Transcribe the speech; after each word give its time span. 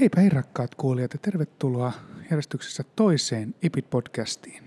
Heipä 0.00 0.20
hei 0.20 0.28
rakkaat 0.28 0.74
kuulijat 0.74 1.12
ja 1.12 1.18
tervetuloa 1.18 1.92
järjestyksessä 2.30 2.84
toiseen 2.96 3.54
IPIT-podcastiin. 3.62 4.62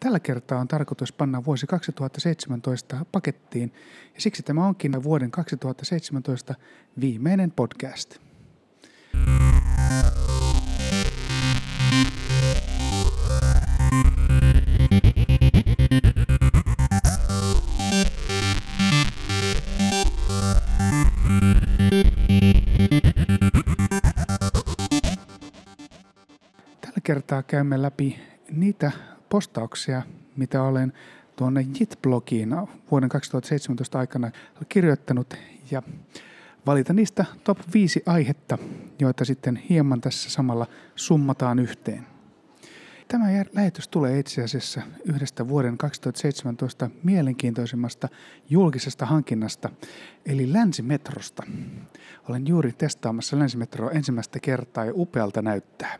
Tällä 0.00 0.20
kertaa 0.20 0.60
on 0.60 0.68
tarkoitus 0.68 1.12
panna 1.12 1.44
vuosi 1.44 1.66
2017 1.66 3.06
pakettiin 3.12 3.72
ja 4.14 4.20
siksi 4.20 4.42
tämä 4.42 4.66
onkin 4.66 5.02
vuoden 5.02 5.30
2017 5.30 6.54
viimeinen 7.00 7.50
podcast. 7.50 8.18
Kertaa 27.30 27.42
käymme 27.42 27.82
läpi 27.82 28.18
niitä 28.50 28.92
postauksia, 29.28 30.02
mitä 30.36 30.62
olen 30.62 30.92
tuonne 31.36 31.60
JIT-blogiin 31.60 32.68
vuoden 32.90 33.08
2017 33.08 33.98
aikana 33.98 34.30
kirjoittanut 34.68 35.34
ja 35.70 35.82
valita 36.66 36.92
niistä 36.92 37.24
top 37.44 37.58
5 37.74 38.02
aihetta, 38.06 38.58
joita 38.98 39.24
sitten 39.24 39.56
hieman 39.56 40.00
tässä 40.00 40.30
samalla 40.30 40.66
summataan 40.96 41.58
yhteen. 41.58 42.06
Tämä 43.10 43.26
lähetys 43.52 43.88
tulee 43.88 44.18
itse 44.18 44.42
asiassa 44.42 44.82
yhdestä 45.04 45.48
vuoden 45.48 45.78
2017 45.78 46.90
mielenkiintoisimmasta 47.02 48.08
julkisesta 48.50 49.06
hankinnasta, 49.06 49.70
eli 50.26 50.52
Länsimetrosta. 50.52 51.42
Olen 52.28 52.46
juuri 52.46 52.72
testaamassa 52.72 53.38
Länsimetroa 53.38 53.90
ensimmäistä 53.90 54.40
kertaa 54.40 54.84
ja 54.84 54.92
upealta 54.94 55.42
näyttää. 55.42 55.98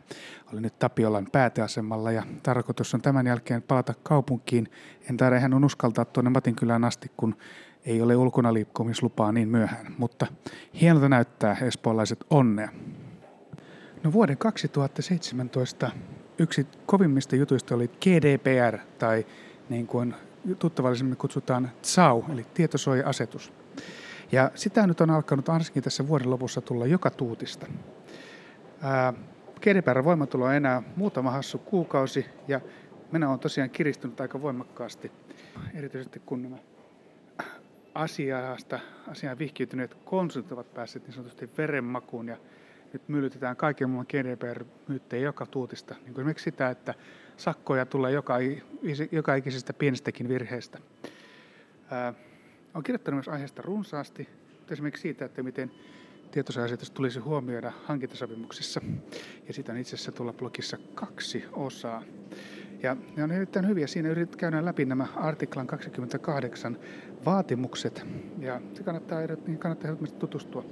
Olen 0.51 0.63
nyt 0.63 0.79
Tapiolan 0.79 1.27
pääteasemalla 1.31 2.11
ja 2.11 2.23
tarkoitus 2.43 2.93
on 2.93 3.01
tämän 3.01 3.27
jälkeen 3.27 3.61
palata 3.61 3.93
kaupunkiin. 4.03 4.71
En 5.09 5.17
taida 5.17 5.37
ihan 5.37 5.63
uskaltaa 5.63 6.05
tuonne 6.05 6.29
Matinkylään 6.29 6.83
asti, 6.83 7.11
kun 7.17 7.35
ei 7.85 8.01
ole 8.01 8.15
ulkona 8.15 8.53
liikkumislupaa 8.53 9.31
niin 9.31 9.49
myöhään, 9.49 9.95
mutta 9.97 10.27
hienolta 10.81 11.09
näyttää 11.09 11.57
espoolaiset 11.61 12.25
onnea. 12.29 12.69
No 14.03 14.13
vuoden 14.13 14.37
2017 14.37 15.91
yksi 16.39 16.67
kovimmista 16.85 17.35
jutuista 17.35 17.75
oli 17.75 17.87
GDPR, 17.87 18.77
tai 18.99 19.25
niin 19.69 19.87
kuin 19.87 20.15
tuttavallisemmin 20.59 21.17
kutsutaan 21.17 21.71
TSAU, 21.81 22.25
eli 22.33 22.45
tietosuoja-asetus. 22.53 23.53
Ja 24.31 24.51
sitä 24.55 24.87
nyt 24.87 25.01
on 25.01 25.09
alkanut 25.09 25.49
ainakin 25.49 25.83
tässä 25.83 26.07
vuoden 26.07 26.29
lopussa 26.29 26.61
tulla 26.61 26.85
joka 26.85 27.09
tuutista. 27.09 27.67
GDPR 29.61 30.03
voimatulo 30.03 30.45
on 30.45 30.53
enää 30.53 30.83
muutama 30.95 31.31
hassu 31.31 31.57
kuukausi, 31.57 32.25
ja 32.47 32.61
minä 33.11 33.29
on 33.29 33.39
tosiaan 33.39 33.69
kiristynyt 33.69 34.21
aika 34.21 34.41
voimakkaasti, 34.41 35.11
erityisesti 35.73 36.21
kun 36.25 36.41
nämä 36.41 36.57
asiasta, 37.95 38.79
asiaan 39.07 39.37
vihkiytyneet 39.37 39.93
konsultit 40.05 40.51
ovat 40.51 40.73
päässeet 40.73 41.05
niin 41.05 41.13
sanotusti 41.13 41.49
verenmakuun 41.57 42.27
ja 42.27 42.37
nyt 42.93 43.09
myllytetään 43.09 43.55
kaiken 43.55 43.89
muun 43.89 44.05
GDPR-myyttejä 44.09 45.23
joka 45.23 45.45
tuutista. 45.45 45.93
Niin 45.93 46.13
kuin 46.13 46.21
esimerkiksi 46.21 46.43
sitä, 46.43 46.69
että 46.69 46.93
sakkoja 47.37 47.85
tulee 47.85 48.11
joka, 48.11 48.35
joka 49.11 49.35
ikisestä 49.35 49.73
pienestäkin 49.73 50.29
virheestä. 50.29 50.79
Ää, 51.91 52.13
olen 52.73 52.83
kirjoittanut 52.83 53.17
myös 53.17 53.27
aiheesta 53.27 53.61
runsaasti, 53.61 54.29
esimerkiksi 54.71 55.01
siitä, 55.01 55.25
että 55.25 55.43
miten 55.43 55.71
tietosuoja 56.31 56.77
tulisi 56.93 57.19
huomioida 57.19 57.71
hankintasopimuksissa. 57.85 58.81
Ja 59.47 59.53
siitä 59.53 59.71
on 59.71 59.77
itse 59.77 59.95
asiassa 59.95 60.11
tulla 60.11 60.33
blogissa 60.33 60.77
kaksi 60.95 61.45
osaa. 61.51 62.03
Ja 62.83 62.97
ne 63.15 63.23
on 63.23 63.31
erittäin 63.31 63.67
hyviä. 63.67 63.87
Siinä 63.87 64.09
yritetään 64.09 64.39
käydä 64.39 64.65
läpi 64.65 64.85
nämä 64.85 65.07
artiklan 65.15 65.67
28 65.67 66.77
vaatimukset. 67.25 68.05
Ja 68.39 68.61
se 68.73 68.83
kannattaa, 68.83 69.19
niin 69.47 69.57
kannattaa 69.57 69.95
tutustua 70.19 70.65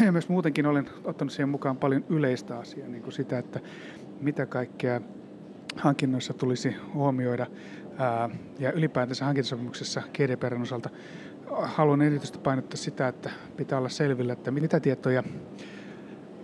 ja 0.00 0.12
myös 0.12 0.28
muutenkin 0.28 0.66
olen 0.66 0.90
ottanut 1.04 1.32
siihen 1.32 1.48
mukaan 1.48 1.76
paljon 1.76 2.04
yleistä 2.08 2.58
asiaa, 2.58 2.88
niin 2.88 3.02
kuin 3.02 3.12
sitä, 3.12 3.38
että 3.38 3.60
mitä 4.20 4.46
kaikkea 4.46 5.00
hankinnoissa 5.76 6.34
tulisi 6.34 6.76
huomioida. 6.94 7.46
Ää, 7.98 8.30
ja 8.58 8.72
ylipäätänsä 8.72 9.24
hankintasopimuksessa 9.24 10.02
GDPRn 10.14 10.62
osalta 10.62 10.90
haluan 11.50 12.02
erityisesti 12.02 12.38
painottaa 12.38 12.76
sitä, 12.76 13.08
että 13.08 13.30
pitää 13.56 13.78
olla 13.78 13.88
selvillä, 13.88 14.32
että 14.32 14.50
mitä 14.50 14.80
tietoja 14.80 15.22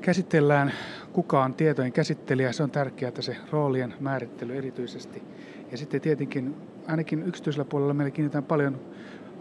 käsitellään, 0.00 0.72
kuka 1.12 1.44
on 1.44 1.54
tietojen 1.54 1.92
käsittelijä, 1.92 2.52
se 2.52 2.62
on 2.62 2.70
tärkeää, 2.70 3.08
että 3.08 3.22
se 3.22 3.36
roolien 3.50 3.94
määrittely 4.00 4.56
erityisesti. 4.56 5.22
Ja 5.70 5.78
sitten 5.78 6.00
tietenkin 6.00 6.56
ainakin 6.86 7.22
yksityisellä 7.22 7.64
puolella 7.64 7.94
meillä 7.94 8.10
kiinnitetään 8.10 8.44
paljon 8.44 8.80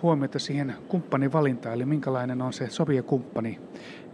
huomiota 0.01 0.39
siihen 0.39 0.75
kumppanin 0.87 1.33
valintaan, 1.33 1.75
eli 1.75 1.85
minkälainen 1.85 2.41
on 2.41 2.53
se 2.53 2.69
sopiva 2.69 3.03
kumppani, 3.03 3.59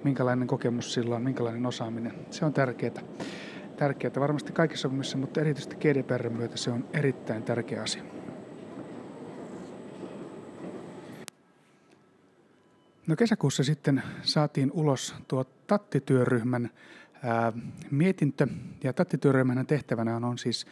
minkälainen 0.05 0.47
kokemus 0.47 0.93
sillä 0.93 1.15
on, 1.15 1.23
minkälainen 1.23 1.65
osaaminen. 1.65 2.13
Se 2.31 2.45
on 2.45 2.53
tärkeää. 2.53 3.01
Tärkeää 3.77 4.13
varmasti 4.19 4.53
kaikissa 4.53 4.81
sopimissa, 4.81 5.17
mutta 5.17 5.41
erityisesti 5.41 5.75
GDPR 5.75 6.29
myötä 6.29 6.57
se 6.57 6.71
on 6.71 6.85
erittäin 6.93 7.43
tärkeä 7.43 7.81
asia. 7.81 8.03
No 13.07 13.15
kesäkuussa 13.15 13.63
sitten 13.63 14.03
saatiin 14.21 14.71
ulos 14.71 15.15
tuo 15.27 15.43
TATTI-työryhmän 15.67 16.69
ää, 17.23 17.53
mietintö, 17.91 18.47
ja 18.83 18.93
TATTI-työryhmän 18.93 19.67
tehtävänä 19.67 20.15
on, 20.15 20.23
on 20.23 20.37
siis 20.37 20.65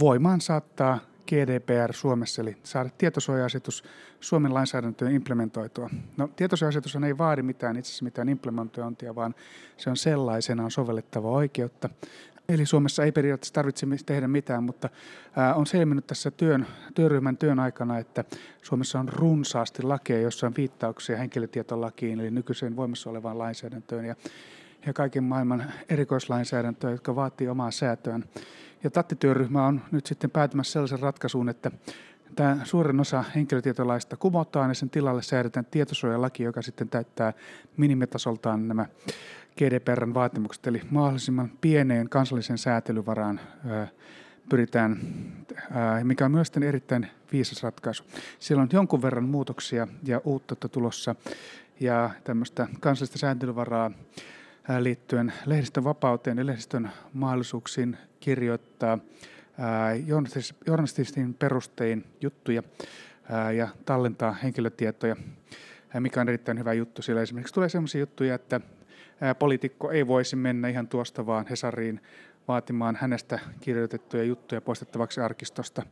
voimaan 0.00 0.40
saattaa 0.40 0.98
GDPR 1.30 1.92
Suomessa, 1.92 2.42
eli 2.42 2.56
saada 2.62 2.90
tietosuoja-asetus 2.98 3.84
Suomen 4.20 4.54
lainsäädäntöön 4.54 5.12
implementoitua. 5.12 5.90
No, 6.16 6.28
tietosuoja-asetus 6.36 6.96
ei 7.06 7.18
vaadi 7.18 7.42
mitään, 7.42 7.76
itse 7.76 7.88
asiassa 7.88 8.04
mitään 8.04 8.28
implementointia, 8.28 9.14
vaan 9.14 9.34
se 9.76 9.90
on 9.90 9.96
sellaisenaan 9.96 10.70
sovellettava 10.70 11.30
oikeutta. 11.30 11.88
Eli 12.48 12.66
Suomessa 12.66 13.04
ei 13.04 13.12
periaatteessa 13.12 13.54
tarvitse 13.54 13.86
tehdä 14.06 14.28
mitään, 14.28 14.64
mutta 14.64 14.88
on 15.54 15.66
selvinnyt 15.66 16.06
tässä 16.06 16.30
työn, 16.30 16.66
työryhmän 16.94 17.36
työn 17.36 17.60
aikana, 17.60 17.98
että 17.98 18.24
Suomessa 18.62 19.00
on 19.00 19.08
runsaasti 19.08 19.82
lakeja, 19.82 20.20
joissa 20.20 20.46
on 20.46 20.54
viittauksia 20.56 21.16
henkilötietolakiin, 21.16 22.20
eli 22.20 22.30
nykyiseen 22.30 22.76
voimassa 22.76 23.10
olevaan 23.10 23.38
lainsäädäntöön 23.38 24.04
ja, 24.04 24.14
ja 24.86 24.92
kaiken 24.92 25.24
maailman 25.24 25.64
erikoislainsäädäntöä, 25.88 26.90
jotka 26.90 27.16
vaatii 27.16 27.48
omaa 27.48 27.70
säätöään. 27.70 28.24
Ja 28.84 28.90
TATTI-työryhmä 28.90 29.66
on 29.66 29.80
nyt 29.90 30.06
sitten 30.06 30.30
päätymässä 30.30 30.72
sellaisen 30.72 31.00
ratkaisuun, 31.00 31.48
että 31.48 31.70
tämä 32.36 32.58
suurin 32.64 33.00
osa 33.00 33.24
henkilötietolaista 33.34 34.16
kumotaan 34.16 34.70
ja 34.70 34.74
sen 34.74 34.90
tilalle 34.90 35.22
säädetään 35.22 35.66
tietosuojalaki, 35.70 36.42
joka 36.42 36.62
sitten 36.62 36.88
täyttää 36.88 37.32
minimitasoltaan 37.76 38.68
nämä 38.68 38.86
GDPRn 39.58 40.14
vaatimukset, 40.14 40.66
eli 40.66 40.82
mahdollisimman 40.90 41.50
pieneen 41.60 42.08
kansallisen 42.08 42.58
säätelyvaraan 42.58 43.40
pyritään, 44.48 45.00
mikä 46.04 46.24
on 46.24 46.32
myös 46.32 46.52
erittäin 46.66 47.06
viisas 47.32 47.62
ratkaisu. 47.62 48.04
Siellä 48.38 48.62
on 48.62 48.68
jonkun 48.72 49.02
verran 49.02 49.28
muutoksia 49.28 49.88
ja 50.04 50.20
uutta 50.24 50.68
tulossa 50.68 51.14
ja 51.80 52.10
tämmöistä 52.24 52.68
kansallista 52.80 53.18
sääntelyvaraa 53.18 53.90
liittyen 54.78 55.32
lehdistön 55.46 55.84
vapauteen 55.84 56.38
ja 56.38 56.46
lehdistön 56.46 56.90
mahdollisuuksiin 57.12 57.96
kirjoittaa 58.20 58.98
journalistin 60.66 61.34
perustein 61.34 62.04
juttuja 62.20 62.62
ja 63.56 63.68
tallentaa 63.84 64.32
henkilötietoja, 64.32 65.16
mikä 66.00 66.20
on 66.20 66.28
erittäin 66.28 66.58
hyvä 66.58 66.72
juttu. 66.72 67.02
Sillä 67.02 67.22
esimerkiksi 67.22 67.54
tulee 67.54 67.68
sellaisia 67.68 68.00
juttuja, 68.00 68.34
että 68.34 68.60
poliitikko 69.38 69.90
ei 69.90 70.06
voisi 70.06 70.36
mennä 70.36 70.68
ihan 70.68 70.88
tuosta 70.88 71.26
vaan 71.26 71.46
Hesariin 71.50 72.00
vaatimaan 72.48 72.96
hänestä 73.00 73.38
kirjoitettuja 73.60 74.24
juttuja 74.24 74.60
poistettavaksi 74.60 75.20
arkistosta. 75.20 75.82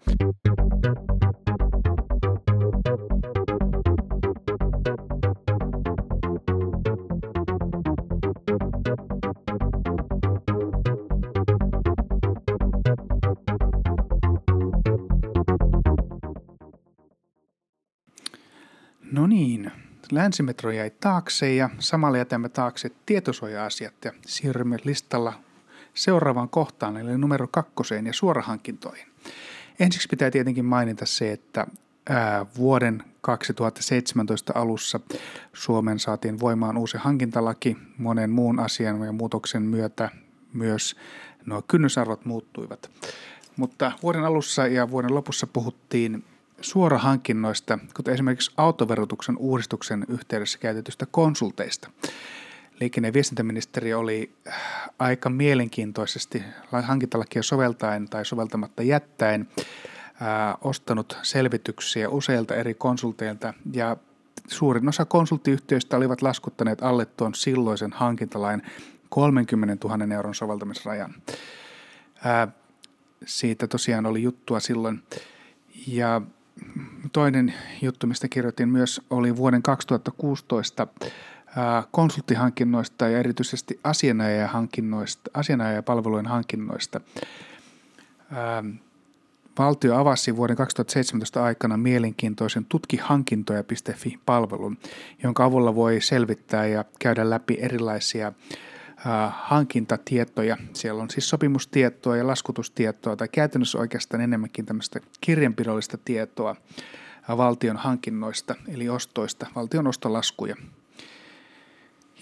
No 19.12 19.26
niin, 19.26 19.72
länsimetro 20.12 20.70
jäi 20.70 20.90
taakse 20.90 21.54
ja 21.54 21.70
samalla 21.78 22.18
jätämme 22.18 22.48
taakse 22.48 22.90
tietosuoja-asiat 23.06 23.94
ja 24.04 24.12
siirrymme 24.26 24.76
listalla 24.84 25.32
seuraavaan 25.94 26.48
kohtaan, 26.48 26.96
eli 26.96 27.18
numero 27.18 27.48
kakkoseen 27.50 28.06
ja 28.06 28.12
suorahankintoihin. 28.12 29.06
Ensiksi 29.80 30.08
pitää 30.08 30.30
tietenkin 30.30 30.64
mainita 30.64 31.06
se, 31.06 31.32
että 31.32 31.66
vuoden 32.56 33.02
2017 33.20 34.52
alussa 34.56 35.00
Suomen 35.52 35.98
saatiin 35.98 36.40
voimaan 36.40 36.76
uusi 36.76 36.96
hankintalaki. 36.98 37.76
Monen 37.98 38.30
muun 38.30 38.60
asian 38.60 39.02
ja 39.02 39.12
muutoksen 39.12 39.62
myötä 39.62 40.10
myös 40.52 40.96
nuo 41.46 41.62
kynnysarvot 41.68 42.24
muuttuivat. 42.24 42.90
Mutta 43.56 43.92
vuoden 44.02 44.24
alussa 44.24 44.66
ja 44.66 44.90
vuoden 44.90 45.14
lopussa 45.14 45.46
puhuttiin 45.46 46.24
suorahankinnoista, 46.60 47.78
kuten 47.96 48.14
esimerkiksi 48.14 48.52
autoverotuksen 48.56 49.36
uudistuksen 49.36 50.06
yhteydessä 50.08 50.58
käytetystä 50.58 51.06
konsulteista. 51.06 51.90
Liikenne- 52.80 53.08
ja 53.08 53.12
viestintäministeri 53.12 53.94
oli 53.94 54.32
aika 54.98 55.30
mielenkiintoisesti 55.30 56.42
hankintalakia 56.82 57.42
soveltaen 57.42 58.08
tai 58.08 58.24
soveltamatta 58.24 58.82
jättäen 58.82 59.48
ää, 60.20 60.58
ostanut 60.60 61.18
selvityksiä 61.22 62.08
useilta 62.08 62.54
eri 62.54 62.74
konsulteilta 62.74 63.54
ja 63.72 63.96
suurin 64.48 64.88
osa 64.88 65.04
konsulttiyhtiöistä 65.04 65.96
olivat 65.96 66.22
laskuttaneet 66.22 66.82
alle 66.82 67.06
tuon 67.06 67.34
silloisen 67.34 67.92
hankintalain 67.92 68.62
30 69.08 69.88
000 69.88 70.14
euron 70.14 70.34
soveltamisrajan. 70.34 71.14
Ää, 72.24 72.48
siitä 73.26 73.66
tosiaan 73.66 74.06
oli 74.06 74.22
juttua 74.22 74.60
silloin. 74.60 75.02
Ja 75.86 76.22
toinen 77.12 77.54
juttu, 77.82 78.06
mistä 78.06 78.28
kirjoitin 78.28 78.68
myös, 78.68 79.00
oli 79.10 79.36
vuoden 79.36 79.62
2016 79.62 80.86
konsulttihankinnoista 81.90 83.08
ja 83.08 83.18
erityisesti 83.18 83.80
asianajajahankinnoista, 83.84 85.30
asianajajapalvelujen 85.34 86.26
hankinnoista. 86.26 87.00
Valtio 89.58 89.96
avasi 89.96 90.36
vuoden 90.36 90.56
2017 90.56 91.44
aikana 91.44 91.76
mielenkiintoisen 91.76 92.64
tutkihankintoja.fi-palvelun, 92.64 94.78
jonka 95.22 95.44
avulla 95.44 95.74
voi 95.74 96.00
selvittää 96.00 96.66
ja 96.66 96.84
käydä 96.98 97.30
läpi 97.30 97.58
erilaisia 97.60 98.32
hankintatietoja. 99.30 100.56
Siellä 100.72 101.02
on 101.02 101.10
siis 101.10 101.28
sopimustietoa 101.28 102.16
ja 102.16 102.26
laskutustietoa 102.26 103.16
tai 103.16 103.28
käytännössä 103.28 103.78
oikeastaan 103.78 104.20
enemmänkin 104.20 104.66
tämmöistä 104.66 105.00
kirjanpidollista 105.20 105.98
tietoa 106.04 106.56
valtion 107.36 107.76
hankinnoista 107.76 108.54
eli 108.68 108.88
ostoista, 108.88 109.46
valtion 109.56 109.86
ostolaskuja. 109.86 110.56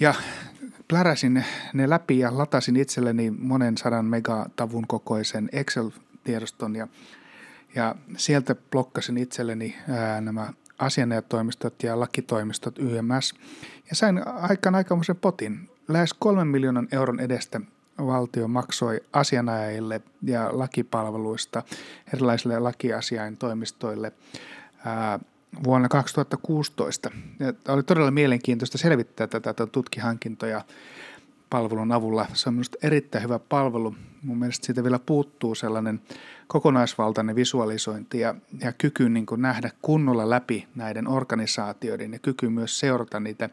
Ja 0.01 0.15
pläräsin 0.89 1.45
ne 1.73 1.91
läpi 1.91 2.19
ja 2.19 2.39
latasin 2.39 2.77
itselleni 2.77 3.31
monen 3.31 3.79
sadan 3.79 4.05
megatavun 4.05 4.87
kokoisen 4.87 5.49
Excel-tiedoston 5.53 6.77
ja, 6.77 6.89
ja 7.75 7.95
sieltä 8.17 8.55
blokkasin 8.55 9.19
itselleni 9.19 9.77
ää, 9.89 10.21
nämä 10.21 10.53
asianajatoimistot 10.79 11.83
ja 11.83 12.01
lakitoimistot 12.01 12.79
YMS 12.79 13.35
ja 13.91 13.97
sain 13.97 14.27
aikaan 14.27 14.75
aikamoisen 14.75 15.17
potin 15.17 15.71
lähes 15.89 16.15
kolmen 16.15 16.47
miljoonan 16.47 16.89
euron 16.93 17.21
edestä 17.21 17.61
valtio 17.99 18.49
maksoi 18.49 19.01
asianajajille 19.13 20.03
ja 20.23 20.49
lakipalveluista 20.53 21.63
erilaisille 22.15 22.59
lakiasiain 22.59 23.37
toimistoille 23.37 24.13
vuonna 25.65 25.89
2016. 25.89 27.11
Ja 27.41 27.53
oli 27.69 27.83
todella 27.83 28.11
mielenkiintoista 28.11 28.79
selvittää 28.79 29.27
tätä 29.27 29.67
tutkihankintoja 29.67 30.65
palvelun 31.51 31.93
avulla. 31.93 32.27
Se 32.33 32.49
on 32.49 32.55
minusta 32.55 32.79
erittäin 32.83 33.25
hyvä 33.25 33.39
palvelu. 33.39 33.95
Mun 34.23 34.39
mielestä 34.39 34.67
siitä 34.67 34.83
vielä 34.83 34.99
puuttuu 34.99 35.55
sellainen 35.55 36.01
kokonaisvaltainen 36.47 37.37
visualisointi 37.37 38.21
ja, 38.21 38.35
ja 38.61 38.73
kyky 38.73 39.09
niin 39.09 39.27
nähdä 39.37 39.71
kunnolla 39.83 40.31
läpi 40.31 40.69
näiden 40.75 41.09
organisaatioiden 41.09 42.13
ja 42.13 42.19
kyky 42.19 42.49
myös 42.49 42.79
seurata 42.79 43.21
niitä 43.21 43.51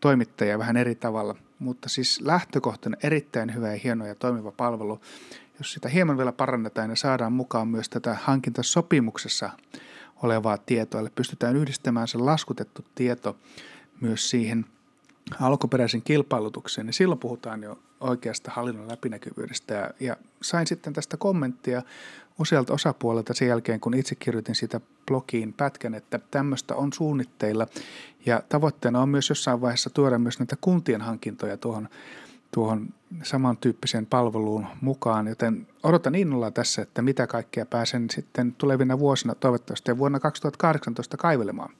toimittajia 0.00 0.58
vähän 0.58 0.76
eri 0.76 0.94
tavalla– 0.94 1.34
mutta 1.58 1.88
siis 1.88 2.20
lähtökohtana 2.20 2.96
erittäin 3.02 3.54
hyvä 3.54 3.70
ja 3.70 3.80
hieno 3.84 4.06
ja 4.06 4.14
toimiva 4.14 4.52
palvelu. 4.52 5.00
Jos 5.58 5.72
sitä 5.72 5.88
hieman 5.88 6.16
vielä 6.18 6.32
parannetaan 6.32 6.90
ja 6.90 6.96
saadaan 6.96 7.32
mukaan 7.32 7.68
myös 7.68 7.88
tätä 7.88 8.16
hankintasopimuksessa 8.22 9.50
olevaa 10.22 10.58
tietoa, 10.58 11.00
eli 11.00 11.10
pystytään 11.14 11.56
yhdistämään 11.56 12.08
se 12.08 12.18
laskutettu 12.18 12.84
tieto 12.94 13.36
myös 14.00 14.30
siihen 14.30 14.66
alkuperäisen 15.40 16.02
kilpailutukseen, 16.02 16.86
niin 16.86 16.94
silloin 16.94 17.20
puhutaan 17.20 17.62
jo 17.62 17.78
oikeasta 18.00 18.50
hallinnon 18.50 18.88
läpinäkyvyydestä. 18.88 19.74
Ja, 19.74 19.90
ja 20.00 20.16
sain 20.42 20.66
sitten 20.66 20.92
tästä 20.92 21.16
kommenttia 21.16 21.82
usealta 22.38 22.74
osapuolelta 22.74 23.34
sen 23.34 23.48
jälkeen, 23.48 23.80
kun 23.80 23.94
itse 23.94 24.14
kirjoitin 24.14 24.54
sitä 24.54 24.80
blogiin 25.06 25.52
pätkän, 25.52 25.94
että 25.94 26.20
tämmöistä 26.30 26.74
on 26.76 26.92
suunnitteilla. 26.92 27.66
Ja 28.26 28.42
tavoitteena 28.48 29.02
on 29.02 29.08
myös 29.08 29.28
jossain 29.28 29.60
vaiheessa 29.60 29.90
tuoda 29.90 30.18
myös 30.18 30.38
näitä 30.38 30.56
kuntien 30.60 31.00
hankintoja 31.00 31.56
tuohon, 31.56 31.88
tuohon 32.50 32.94
samantyyppiseen 33.22 34.06
palveluun 34.06 34.66
mukaan, 34.80 35.26
joten 35.26 35.66
odotan 35.82 36.14
innolla 36.14 36.50
tässä, 36.50 36.82
että 36.82 37.02
mitä 37.02 37.26
kaikkea 37.26 37.66
pääsen 37.66 38.10
sitten 38.10 38.52
tulevina 38.52 38.98
vuosina 38.98 39.34
toivottavasti 39.34 39.98
vuonna 39.98 40.20
2018 40.20 41.16
kaivelemaan. 41.16 41.74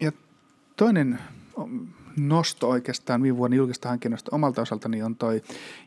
Ja 0.00 0.12
toinen 0.76 1.18
nosto 2.16 2.68
oikeastaan 2.68 3.22
viime 3.22 3.38
vuoden 3.38 3.56
julkista 3.56 3.88
hankinnosta 3.88 4.36
omalta 4.36 4.62
osaltani 4.62 5.02
on 5.02 5.16
toi 5.16 5.42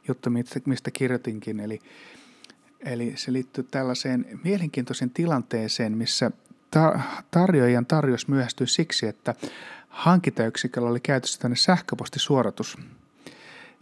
juttu, 0.07 0.29
mistä 0.65 0.91
kirjoitinkin, 0.91 1.59
eli, 1.59 1.79
eli 2.87 3.13
se 3.15 3.33
liittyy 3.33 3.63
tällaiseen 3.63 4.25
mielenkiintoiseen 4.43 5.09
tilanteeseen, 5.09 5.97
missä 5.97 6.31
tarjoajan 7.31 7.85
tarjous 7.85 8.27
myöhästyi 8.27 8.67
siksi, 8.67 9.07
että 9.07 9.35
hankintayksiköllä 9.89 10.89
oli 10.89 10.99
käytössä 10.99 11.39
tänne 11.39 11.55
sähköpostisuoratus. 11.55 12.77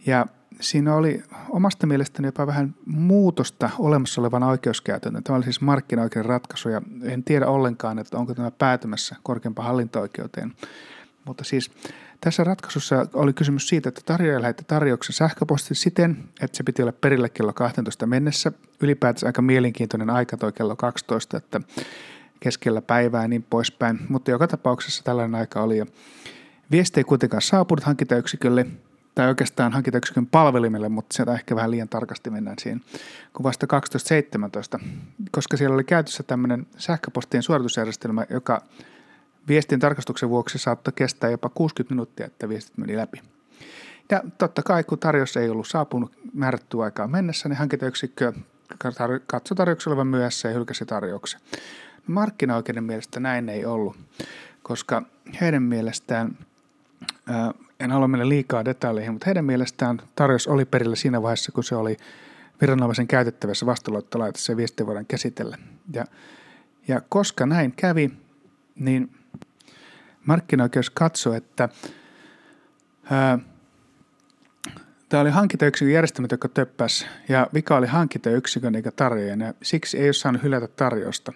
Ja 0.06 0.26
siinä 0.62 0.96
oli 0.96 1.24
omasta 1.50 1.88
mielestäni 1.88 2.28
jopa 2.28 2.48
vähän 2.48 2.76
muutosta 2.86 3.70
olemassa 3.80 4.22
olevan 4.22 4.44
oikeuskäytännön. 4.44 5.24
Tämä 5.24 5.38
oli 5.38 5.44
siis 5.44 5.62
markkinaoikeuden 5.62 6.30
ratkaisu 6.30 6.70
ja 6.70 6.82
en 7.02 7.24
tiedä 7.24 7.48
ollenkaan, 7.48 8.00
että 8.00 8.18
onko 8.18 8.36
tämä 8.36 8.52
päätymässä 8.52 9.16
korkeampaan 9.24 9.68
hallinto-oikeuteen. 9.68 10.54
Mutta 11.26 11.44
siis 11.44 11.72
tässä 12.26 12.44
ratkaisussa 12.44 13.08
oli 13.14 13.34
kysymys 13.34 13.68
siitä, 13.68 13.90
että 13.90 14.02
tarjoaja 14.06 14.42
lähetti 14.42 14.64
tarjouksen 14.68 15.14
sähköposti 15.14 15.76
siten, 15.76 16.18
että 16.42 16.58
se 16.58 16.64
piti 16.64 16.82
olla 16.82 16.92
perillä 16.92 17.30
kello 17.30 17.54
12 17.54 18.06
mennessä. 18.06 18.52
Ylipäätänsä 18.82 19.28
aika 19.28 19.42
mielenkiintoinen 19.42 20.10
aika 20.10 20.38
toi 20.38 20.54
kello 20.54 20.76
12, 20.76 21.38
että 21.38 21.62
keskellä 22.40 22.82
päivää 22.82 23.22
ja 23.22 23.28
niin 23.28 23.44
poispäin. 23.44 24.00
Mutta 24.10 24.32
joka 24.32 24.48
tapauksessa 24.48 25.04
tällainen 25.04 25.36
aika 25.36 25.62
oli. 25.62 25.86
Viesti 26.72 27.00
ei 27.00 27.04
kuitenkaan 27.04 27.42
saapunut 27.42 27.84
hankintayksikölle, 27.84 28.66
tai 29.16 29.28
oikeastaan 29.28 29.74
hankintayksikön 29.74 30.28
palvelimelle, 30.28 30.90
mutta 30.90 31.14
sieltä 31.14 31.34
ehkä 31.34 31.56
vähän 31.56 31.72
liian 31.72 31.90
tarkasti 31.90 32.30
mennään 32.30 32.60
siihen, 32.60 32.82
kun 33.34 33.44
vasta 33.44 33.68
12.17, 34.78 34.86
koska 35.32 35.58
siellä 35.58 35.74
oli 35.74 35.84
käytössä 35.84 36.24
tämmöinen 36.24 36.68
sähköpostien 36.78 37.44
suoritusjärjestelmä, 37.44 38.26
joka 38.30 38.62
Viestin 39.48 39.80
tarkastuksen 39.80 40.30
vuoksi 40.30 40.58
saattoi 40.58 40.94
kestää 40.96 41.30
jopa 41.30 41.50
60 41.50 41.94
minuuttia, 41.94 42.26
että 42.26 42.50
viestit 42.50 42.78
meni 42.78 42.98
läpi. 42.98 43.22
Ja 44.12 44.24
totta 44.38 44.64
kai, 44.64 44.84
kun 44.84 45.00
tarjous 45.00 45.38
ei 45.38 45.50
ollut 45.50 45.68
saapunut 45.68 46.12
määrättyä 46.34 46.84
aikaa 46.84 47.08
mennessä, 47.08 47.50
niin 47.50 47.58
hankintayksikkö 47.58 48.34
katsoi 49.28 49.56
tarjouksen 49.56 49.92
olevan 49.92 50.08
myöhässä 50.08 50.48
ja 50.48 50.54
hylkäsi 50.54 50.86
tarjouksen. 50.86 51.42
Markkinaoikeuden 52.08 52.84
mielestä 52.84 53.20
näin 53.20 53.50
ei 53.50 53.66
ollut, 53.66 53.98
koska 54.64 55.02
heidän 55.42 55.64
mielestään, 55.64 56.38
ää, 57.28 57.54
en 57.80 57.92
halua 57.92 58.08
mennä 58.08 58.30
liikaa 58.30 58.66
detaljeihin, 58.66 59.14
mutta 59.14 59.26
heidän 59.26 59.46
mielestään 59.46 60.02
tarjous 60.16 60.48
oli 60.48 60.66
perillä 60.66 60.96
siinä 60.96 61.22
vaiheessa, 61.22 61.52
kun 61.52 61.64
se 61.64 61.76
oli 61.76 61.98
viranomaisen 62.62 63.08
käytettävissä 63.08 63.66
vastuuloittolaitossa 63.66 64.52
ja 64.52 64.58
viesti 64.58 64.86
voidaan 64.86 65.06
käsitellä. 65.06 65.58
Ja, 65.94 66.06
ja 66.88 67.02
koska 67.10 67.46
näin 67.46 67.72
kävi, 67.72 68.12
niin 68.76 69.12
markkinaoikeus 70.26 70.90
katsoi, 70.90 71.38
että 71.38 71.70
ää, 73.12 73.40
tämä 75.10 75.22
oli 75.22 75.30
hankintayksikön 75.30 75.94
järjestelmä, 75.94 76.28
joka 76.32 76.48
töppäsi, 76.48 77.06
ja 77.30 77.48
vika 77.54 77.78
oli 77.78 77.88
hankintayksikön 77.88 78.76
eikä 78.76 78.92
tarjoajan, 78.92 79.42
ja 79.42 79.54
siksi 79.64 79.98
ei 79.98 80.08
ole 80.08 80.14
saanut 80.14 80.44
hylätä 80.44 80.68
tarjosta. 80.68 81.34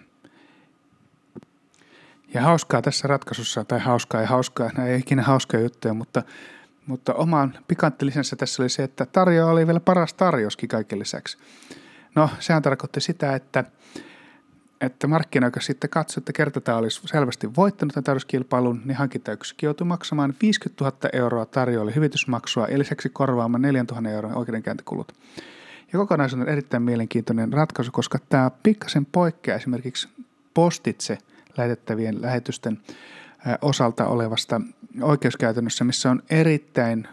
Ja 2.34 2.42
hauskaa 2.42 2.82
tässä 2.82 3.08
ratkaisussa, 3.08 3.64
tai 3.64 3.78
hauskaa 3.78 4.20
ja 4.20 4.26
hauskaa, 4.26 4.70
nämä 4.76 4.88
ei 4.88 4.98
ikinä 4.98 5.22
hauskaa 5.22 5.60
juttuja, 5.60 5.94
mutta, 5.94 6.22
mutta 6.86 7.14
oman 7.14 7.58
pikanttilisensä 7.68 8.36
tässä 8.36 8.62
oli 8.62 8.68
se, 8.68 8.82
että 8.82 9.06
tarjoa 9.06 9.50
oli 9.50 9.66
vielä 9.66 9.80
paras 9.80 10.14
tarjouskin 10.14 10.68
kaiken 10.68 10.98
lisäksi. 10.98 11.38
No, 12.14 12.30
sehän 12.38 12.62
tarkoitti 12.62 13.00
sitä, 13.00 13.34
että 13.34 13.64
että 14.80 15.06
markkinoika 15.06 15.60
sitten 15.60 15.90
katsoi, 15.90 16.20
että 16.20 16.32
kerta 16.32 16.60
tämä 16.60 16.78
olisi 16.78 17.00
selvästi 17.04 17.56
voittanut 17.56 17.94
tämän 17.94 18.04
tarjouskilpailun, 18.04 18.82
niin 18.84 18.96
hankintayksikkö 18.96 19.66
joutui 19.66 19.86
maksamaan 19.86 20.34
50 20.42 20.84
000 20.84 20.96
euroa 21.12 21.46
tarjoajalle 21.46 21.94
hyvitysmaksua 21.94 22.66
ja 22.66 22.78
lisäksi 22.78 23.08
korvaamaan 23.08 23.62
4 23.62 23.84
000 23.92 24.10
euron 24.10 24.34
oikeudenkäyntikulut. 24.34 25.12
Ja 25.92 25.98
kokonaisuus 25.98 26.42
on 26.42 26.48
erittäin 26.48 26.82
mielenkiintoinen 26.82 27.52
ratkaisu, 27.52 27.92
koska 27.92 28.18
tämä 28.28 28.50
pikkasen 28.62 29.06
poikkeaa 29.06 29.56
esimerkiksi 29.56 30.08
postitse 30.54 31.18
lähetettävien 31.56 32.22
lähetysten 32.22 32.78
osalta 33.62 34.06
olevasta 34.06 34.60
oikeuskäytännössä, 35.02 35.84
missä 35.84 36.10
on 36.10 36.22
erittäin 36.30 37.08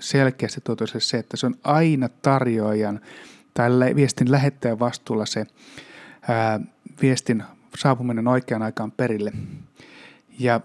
selkeästi 0.00 0.60
tuotu 0.64 0.84
se, 0.86 1.18
että 1.18 1.36
se 1.36 1.46
on 1.46 1.54
aina 1.64 2.08
tarjoajan 2.08 3.00
tai 3.54 3.70
viestin 3.94 4.32
lähettäjän 4.32 4.78
vastuulla 4.78 5.26
se 5.26 5.46
ää, 6.28 6.60
viestin 7.02 7.42
saapuminen 7.78 8.28
oikeaan 8.28 8.62
aikaan 8.62 8.92
perille. 8.92 9.32
Ja 10.38 10.60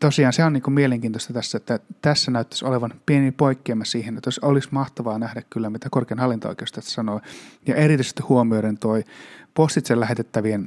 tosiaan 0.00 0.32
se 0.32 0.44
on 0.44 0.52
niin 0.52 0.62
kuin 0.62 0.74
mielenkiintoista 0.74 1.32
tässä, 1.32 1.56
että 1.56 1.80
tässä 2.02 2.30
näyttäisi 2.30 2.64
olevan 2.64 2.94
pieni 3.06 3.32
poikkeama 3.32 3.84
siihen, 3.84 4.16
että 4.16 4.30
olisi 4.42 4.68
mahtavaa 4.70 5.18
nähdä 5.18 5.42
kyllä, 5.50 5.70
mitä 5.70 5.88
korkean 5.90 6.20
hallinto-oikeus 6.20 6.72
tässä 6.72 6.90
sanoo, 6.90 7.20
ja 7.66 7.74
erityisesti 7.74 8.22
huomioiden 8.22 8.78
toi 8.78 9.04
postitse 9.54 10.00
lähetettävien 10.00 10.66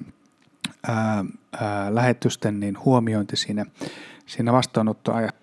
ää, 0.87 1.25
ää, 1.61 1.95
lähetysten 1.95 2.59
niin 2.59 2.77
huomiointi 2.85 3.35
siinä, 3.35 3.65
siinä 4.25 4.53
vastaanottoajassa. 4.53 5.41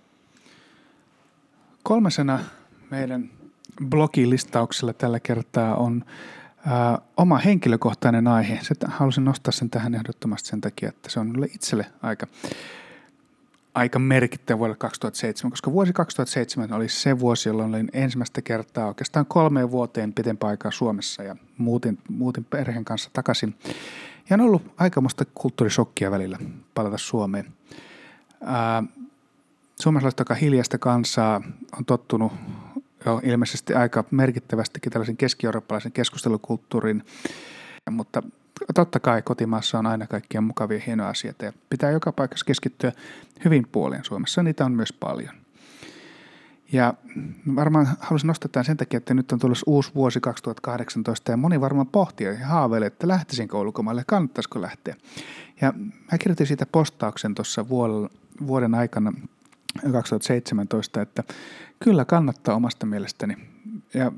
Kolmasena 1.83 2.38
meidän 2.90 3.30
blogilistauksella 3.88 4.92
tällä 4.92 5.21
kertaa 5.21 5.75
on 5.75 6.04
oma 7.16 7.38
henkilökohtainen 7.38 8.28
aihe. 8.28 8.58
Sitten 8.62 8.90
halusin 8.90 9.25
nostaa 9.25 9.52
sen 9.52 9.70
tähän 9.70 9.94
ehdottomasti 9.94 10.48
sen 10.48 10.60
takia, 10.60 10.88
että 10.88 11.10
se 11.10 11.20
on 11.20 11.26
minulle 11.26 11.46
itselle 11.46 11.87
aika, 12.02 12.26
aika 13.75 13.98
merkittävä 13.98 14.58
vuodelle 14.58 14.76
2007, 14.76 15.50
koska 15.50 15.72
vuosi 15.72 15.92
2007 15.92 16.72
oli 16.72 16.88
se 16.88 17.18
vuosi, 17.18 17.48
jolloin 17.48 17.75
olin 17.75 17.90
ensimmäistä 17.92 18.42
kertaa 18.42 18.87
oikeastaan 18.87 19.26
kolmeen 19.26 19.70
vuoteen 19.70 20.12
pitempään 20.12 20.50
aikaa 20.50 20.70
Suomessa 20.70 21.22
ja 21.22 21.37
muutin, 21.58 21.98
muutin 22.08 22.44
perheen 22.44 22.84
kanssa 22.84 23.10
takaisin. 23.12 23.54
Ja 24.30 24.34
on 24.34 24.40
ollut 24.40 24.75
aikamoista 24.76 25.25
kulttuurisokkia 25.34 26.10
välillä 26.10 26.38
palata 26.75 26.98
Suomeen. 26.98 27.52
Ää, 28.44 28.82
suomalaiset, 29.80 30.18
joka 30.18 30.34
hiljaista 30.34 30.78
kansaa, 30.78 31.40
on 31.78 31.84
tottunut 31.84 32.32
jo 33.07 33.21
ilmeisesti 33.25 33.75
aika 33.75 34.05
merkittävästikin 34.11 34.93
tällaisen 34.93 35.17
keski-eurooppalaisen 35.17 35.93
keskustelukulttuurin, 35.93 37.05
mutta 37.90 38.23
totta 38.75 39.00
kai 39.00 39.23
kotimaassa 39.23 39.78
on 39.78 39.87
aina 39.87 40.07
kaikkia 40.07 40.40
mukavia 40.40 40.81
hienoja 40.87 41.09
asioita 41.09 41.45
ja 41.45 41.52
pitää 41.71 41.90
joka 41.90 42.12
paikassa 42.12 42.47
keskittyä 42.47 42.93
hyvin 43.45 43.67
puolien 43.73 44.05
Suomessa. 44.05 44.43
Niitä 44.43 44.64
on 44.64 44.73
myös 44.73 44.93
paljon. 44.93 45.35
Ja 46.73 46.95
varmaan 47.57 47.88
haluaisin 48.00 48.28
nostaa 48.28 48.49
tämän 48.52 48.64
sen 48.64 48.76
takia, 48.76 48.99
että 48.99 49.14
nyt 49.14 49.33
on 49.33 49.38
tullut 49.38 49.62
uusi 49.67 49.90
vuosi 49.95 50.21
2018 50.21 51.31
ja 51.31 51.37
moni 51.37 51.61
varmaan 51.61 51.87
pohtii 51.87 52.26
ja 52.26 52.47
haaveilee, 52.47 52.87
että 52.87 53.09
lähtisinkö 53.09 53.59
ulkomaille, 53.59 54.02
kannattaisiko 54.07 54.62
lähteä. 54.62 54.97
Ja 55.61 55.73
mä 56.12 56.19
kirjoitin 56.19 56.47
siitä 56.47 56.67
postauksen 56.73 57.35
tuossa 57.35 57.67
vuoden 58.47 58.75
aikana 58.75 59.12
2017, 59.92 61.02
että 61.02 61.25
kyllä 61.84 62.04
kannattaa 62.04 62.54
omasta 62.54 62.87
mielestäni. 62.87 63.37
Ja 63.94 64.12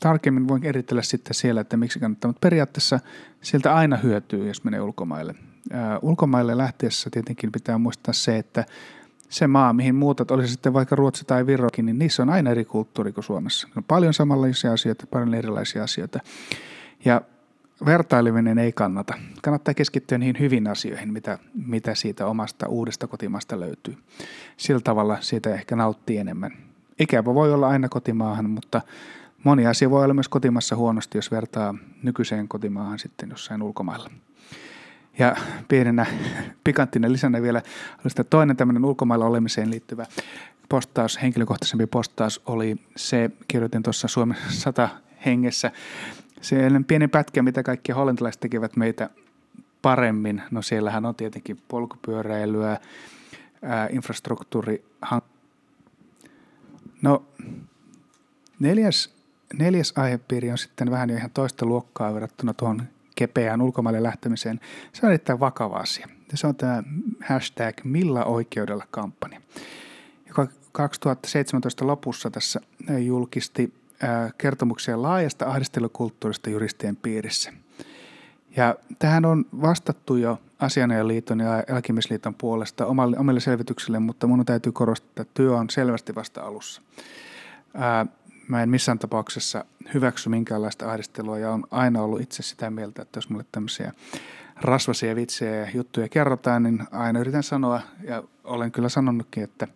tarkemmin 0.00 0.48
voin 0.48 0.64
eritellä 0.64 1.02
sitten 1.02 1.34
siellä, 1.34 1.60
että 1.60 1.76
miksi 1.76 2.00
kannattaa, 2.00 2.28
mutta 2.28 2.40
periaatteessa 2.40 3.00
sieltä 3.42 3.74
aina 3.74 3.96
hyötyy, 3.96 4.48
jos 4.48 4.64
menee 4.64 4.80
ulkomaille. 4.80 5.34
Ää, 5.72 5.98
ulkomaille 6.02 6.56
lähtiessä 6.56 7.10
tietenkin 7.10 7.52
pitää 7.52 7.78
muistaa 7.78 8.14
se, 8.14 8.36
että 8.38 8.64
se 9.28 9.46
maa, 9.46 9.72
mihin 9.72 9.94
muutat, 9.94 10.30
olisi 10.30 10.52
sitten 10.52 10.72
vaikka 10.72 10.96
Ruotsi 10.96 11.24
tai 11.24 11.46
Virokin, 11.46 11.86
niin 11.86 11.98
niissä 11.98 12.22
on 12.22 12.30
aina 12.30 12.50
eri 12.50 12.64
kulttuuri 12.64 13.12
kuin 13.12 13.24
Suomessa. 13.24 13.68
On 13.76 13.84
paljon 13.84 14.14
samanlaisia 14.14 14.72
asioita, 14.72 15.06
paljon 15.06 15.34
erilaisia 15.34 15.84
asioita. 15.84 16.18
Ja 17.04 17.22
vertaileminen 17.86 18.58
ei 18.58 18.72
kannata. 18.72 19.14
Kannattaa 19.42 19.74
keskittyä 19.74 20.18
niihin 20.18 20.38
hyvin 20.38 20.66
asioihin, 20.66 21.12
mitä, 21.12 21.38
mitä 21.66 21.94
siitä 21.94 22.26
omasta 22.26 22.68
uudesta 22.68 23.06
kotimasta 23.06 23.60
löytyy. 23.60 23.96
Sillä 24.56 24.80
tavalla 24.80 25.18
siitä 25.20 25.54
ehkä 25.54 25.76
nauttii 25.76 26.18
enemmän. 26.18 26.50
Ikävä 26.98 27.34
voi 27.34 27.52
olla 27.52 27.68
aina 27.68 27.88
kotimaahan, 27.88 28.50
mutta 28.50 28.80
moni 29.44 29.66
asia 29.66 29.90
voi 29.90 30.04
olla 30.04 30.14
myös 30.14 30.28
kotimassa 30.28 30.76
huonosti, 30.76 31.18
jos 31.18 31.30
vertaa 31.30 31.74
nykyiseen 32.02 32.48
kotimaahan 32.48 32.98
sitten 32.98 33.30
jossain 33.30 33.62
ulkomailla. 33.62 34.10
Ja 35.18 35.36
pienenä 35.68 36.06
pikanttina 36.64 37.12
lisänä 37.12 37.42
vielä 37.42 37.62
toinen 38.30 38.56
tämmöinen 38.56 38.84
ulkomailla 38.84 39.26
olemiseen 39.26 39.70
liittyvä 39.70 40.06
postaus, 40.68 41.22
henkilökohtaisempi 41.22 41.86
postaus 41.86 42.42
oli 42.46 42.76
se, 42.96 43.30
kirjoitin 43.48 43.82
tuossa 43.82 44.08
Suomen 44.08 44.36
100 44.48 44.88
hengessä, 45.26 45.72
siellä 46.40 46.80
pieni 46.88 47.08
pätkä, 47.08 47.42
mitä 47.42 47.62
kaikki 47.62 47.92
hollantilaiset 47.92 48.40
tekevät 48.40 48.76
meitä 48.76 49.10
paremmin. 49.82 50.42
No 50.50 50.62
siellähän 50.62 51.06
on 51.06 51.14
tietenkin 51.14 51.62
polkupyöräilyä, 51.68 52.78
infrastruktuuri. 53.90 54.84
No 57.02 57.24
neljäs, 58.58 59.14
neljäs 59.58 59.92
aihepiiri 59.96 60.50
on 60.50 60.58
sitten 60.58 60.90
vähän 60.90 61.10
jo 61.10 61.16
ihan 61.16 61.30
toista 61.30 61.66
luokkaa 61.66 62.14
verrattuna 62.14 62.54
tuohon 62.54 62.82
kepeään 63.16 63.62
ulkomaille 63.62 64.02
lähtemiseen. 64.02 64.60
Se 64.92 65.06
on 65.06 65.12
erittäin 65.12 65.40
vakava 65.40 65.76
asia. 65.76 66.08
Ja 66.32 66.36
se 66.36 66.46
on 66.46 66.56
tämä 66.56 66.82
hashtag 67.24 67.74
Millä 67.84 68.24
oikeudella 68.24 68.86
kampanja, 68.90 69.40
joka 70.28 70.48
2017 70.72 71.86
lopussa 71.86 72.30
tässä 72.30 72.60
julkisti 72.98 73.79
kertomuksia 74.38 75.02
laajasta 75.02 75.46
ahdistelukulttuurista 75.46 76.50
juristien 76.50 76.96
piirissä. 76.96 77.52
Ja 78.56 78.74
tähän 78.98 79.24
on 79.24 79.44
vastattu 79.62 80.16
jo 80.16 80.38
Asianajaliiton 80.58 81.40
ja 81.40 81.64
Alkimisliiton 81.74 82.34
puolesta 82.34 82.86
omille 82.86 83.40
selvityksille, 83.40 83.98
mutta 83.98 84.26
minun 84.26 84.46
täytyy 84.46 84.72
korostaa, 84.72 85.22
että 85.22 85.34
työ 85.34 85.56
on 85.56 85.70
selvästi 85.70 86.14
vasta 86.14 86.40
alussa. 86.42 86.82
Mä 88.48 88.62
en 88.62 88.70
missään 88.70 88.98
tapauksessa 88.98 89.64
hyväksy 89.94 90.28
minkäänlaista 90.28 90.90
ahdistelua 90.90 91.38
ja 91.38 91.50
on 91.50 91.64
aina 91.70 92.02
ollut 92.02 92.20
itse 92.20 92.42
sitä 92.42 92.70
mieltä, 92.70 93.02
että 93.02 93.18
jos 93.18 93.30
mulle 93.30 93.44
tämmöisiä 93.52 93.92
rasvasia 94.56 95.16
vitsejä 95.16 95.56
ja 95.56 95.70
juttuja 95.74 96.08
kerrotaan, 96.08 96.62
niin 96.62 96.82
aina 96.90 97.20
yritän 97.20 97.42
sanoa, 97.42 97.80
ja 98.04 98.22
olen 98.44 98.72
kyllä 98.72 98.88
sanonutkin, 98.88 99.44
että 99.44 99.68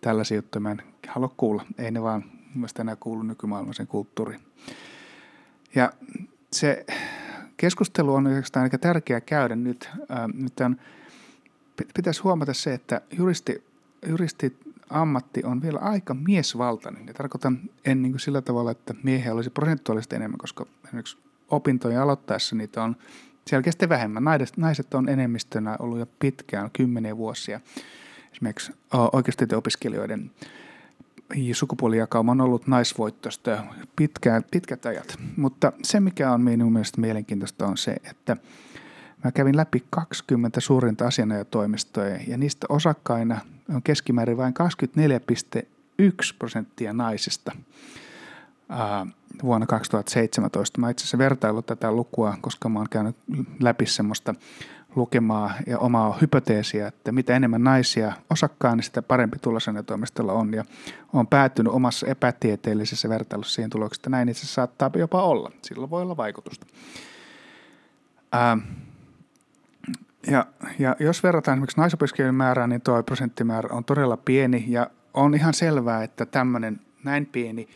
tällaisia 0.00 0.36
juttuja 0.36 0.60
mä 0.60 0.70
en 0.70 0.82
halua 1.08 1.34
kuulla. 1.36 1.64
Ei 1.78 1.90
ne 1.90 2.02
vaan 2.02 2.24
mielestä 2.60 2.82
enää 2.82 2.96
kuulu 2.96 3.22
nykymaailmaisen 3.22 3.86
kulttuuriin. 3.86 4.40
Ja 5.74 5.92
se 6.52 6.86
keskustelu 7.56 8.14
on 8.14 8.26
oikeastaan 8.26 8.62
aika 8.62 8.78
tärkeää 8.78 9.20
käydä 9.20 9.56
nyt. 9.56 9.90
Ää, 10.08 10.28
nyt 10.34 10.60
on, 10.60 10.76
pitäisi 11.94 12.22
huomata 12.22 12.54
se, 12.54 12.74
että 12.74 13.00
juristi, 13.18 13.64
juristi 14.06 14.56
ammatti 14.90 15.44
on 15.44 15.62
vielä 15.62 15.78
aika 15.78 16.14
miesvaltainen. 16.14 17.06
Ja 17.06 17.14
tarkoitan 17.14 17.60
en 17.84 18.02
niin 18.02 18.12
kuin 18.12 18.20
sillä 18.20 18.42
tavalla, 18.42 18.70
että 18.70 18.94
miehiä 19.02 19.34
olisi 19.34 19.50
prosentuaalisesti 19.50 20.16
enemmän, 20.16 20.38
koska 20.38 20.66
esimerkiksi 20.84 21.18
opintoja 21.50 22.02
aloittaessa 22.02 22.56
niitä 22.56 22.82
on 22.82 22.96
selkeästi 23.46 23.88
vähemmän. 23.88 24.24
Naiset 24.56 24.94
on 24.94 25.08
enemmistönä 25.08 25.76
ollut 25.78 25.98
jo 25.98 26.06
pitkään, 26.18 26.70
kymmeniä 26.70 27.16
vuosia. 27.16 27.60
Esimerkiksi 28.32 28.72
oikeustieteen 29.12 29.58
opiskelijoiden 29.58 30.30
sukupuolijakauma 31.52 32.32
on 32.32 32.40
ollut 32.40 32.66
naisvoittoista 32.66 33.64
pitkään, 33.96 34.44
pitkät 34.50 34.86
ajat. 34.86 35.18
Mutta 35.36 35.72
se, 35.82 36.00
mikä 36.00 36.32
on 36.32 36.40
minun 36.40 36.72
mielestä 36.72 37.00
mielenkiintoista, 37.00 37.66
on 37.66 37.76
se, 37.76 37.96
että 38.10 38.36
mä 39.24 39.32
kävin 39.32 39.56
läpi 39.56 39.84
20 39.90 40.60
suurinta 40.60 41.06
asianajatoimistoa 41.06 42.04
ja 42.04 42.38
niistä 42.38 42.66
osakkaina 42.68 43.40
on 43.74 43.82
keskimäärin 43.82 44.36
vain 44.36 44.54
24,1 46.02 46.34
prosenttia 46.38 46.92
naisista 46.92 47.52
vuonna 49.42 49.66
2017. 49.66 50.80
Mä 50.80 50.90
itse 50.90 51.02
asiassa 51.02 51.18
vertaillut 51.18 51.66
tätä 51.66 51.92
lukua, 51.92 52.36
koska 52.40 52.68
mä 52.68 52.78
oon 52.78 52.88
käynyt 52.90 53.16
läpi 53.60 53.86
semmoista 53.86 54.34
lukemaa 54.96 55.54
ja 55.66 55.78
omaa 55.78 56.18
hypoteesia, 56.20 56.86
että 56.86 57.12
mitä 57.12 57.36
enemmän 57.36 57.64
naisia 57.64 58.12
osakkaan, 58.30 58.76
niin 58.76 58.84
sitä 58.84 59.02
parempi 59.02 59.38
tulosanatoimistolla 59.38 60.32
on. 60.32 60.54
Ja 60.54 60.64
on 61.12 61.26
päätynyt 61.26 61.72
omassa 61.72 62.06
epätieteellisessä 62.06 63.08
vertailussa 63.08 63.54
siihen 63.54 63.70
tulokseen, 63.70 63.98
että 64.00 64.10
näin 64.10 64.28
itse 64.28 64.46
saattaa 64.46 64.90
jopa 64.96 65.22
olla. 65.22 65.52
Sillä 65.62 65.90
voi 65.90 66.02
olla 66.02 66.16
vaikutusta. 66.16 66.66
Ää, 68.32 68.58
ja, 70.30 70.46
ja 70.78 70.96
jos 71.00 71.22
verrataan 71.22 71.56
esimerkiksi 71.56 71.80
naisopiskelijoiden 71.80 72.34
määrään, 72.34 72.70
niin 72.70 72.80
tuo 72.80 73.02
prosenttimäärä 73.02 73.76
on 73.76 73.84
todella 73.84 74.16
pieni 74.16 74.64
ja 74.68 74.90
on 75.14 75.34
ihan 75.34 75.54
selvää, 75.54 76.02
että 76.02 76.26
tämmöinen 76.26 76.80
näin 77.04 77.26
pieni 77.26 77.68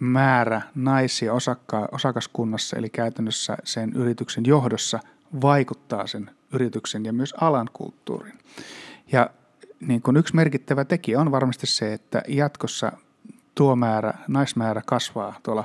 määrä 0.00 0.62
naisia 0.74 1.32
osakka- 1.32 1.88
osakaskunnassa, 1.92 2.76
eli 2.76 2.90
käytännössä 2.90 3.56
sen 3.64 3.92
yrityksen 3.94 4.46
johdossa– 4.46 5.00
vaikuttaa 5.42 6.06
sen 6.06 6.30
yrityksen 6.52 7.04
ja 7.04 7.12
myös 7.12 7.34
alan 7.40 7.68
kulttuuriin. 7.72 8.38
Ja 9.12 9.30
niin 9.80 10.02
kuin 10.02 10.16
yksi 10.16 10.36
merkittävä 10.36 10.84
tekijä 10.84 11.20
on 11.20 11.30
varmasti 11.30 11.66
se, 11.66 11.92
että 11.92 12.22
jatkossa 12.28 12.92
tuo 13.54 13.76
määrä, 13.76 14.14
naismäärä 14.28 14.82
kasvaa 14.86 15.40
tuolla 15.42 15.64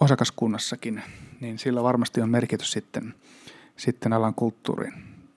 osakaskunnassakin, 0.00 1.02
niin 1.40 1.58
sillä 1.58 1.82
varmasti 1.82 2.20
on 2.20 2.30
merkitys 2.30 2.72
sitten, 2.72 3.14
sitten 3.76 4.12
alan 4.12 4.34
kulttuuriin. 4.34 4.94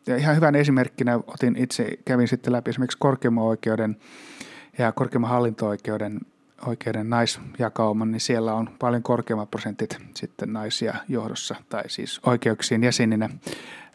ja 0.08 0.18
ihan 0.18 0.36
hyvän 0.36 0.56
esimerkkinä 0.56 1.16
otin 1.28 1.56
itse, 1.56 1.98
kävin 2.06 2.28
sitten 2.28 2.54
läpi 2.54 2.70
esimerkiksi 2.70 2.98
korkeimman 2.98 3.44
oikeuden 3.44 3.98
ja 4.78 4.92
korkeimman 4.92 5.30
hallinto-oikeuden 5.30 6.20
oikeuden 6.66 7.10
naisjakauman, 7.10 8.12
niin 8.12 8.20
siellä 8.20 8.54
on 8.54 8.70
paljon 8.80 9.04
korkeammat 9.04 9.52
prosentit 9.52 9.98
sitten 10.16 10.54
naisia 10.54 10.94
johdossa 11.08 11.56
tai 11.70 11.90
siis 11.90 12.20
oikeuksien 12.26 12.84
jäseninä. 12.84 13.30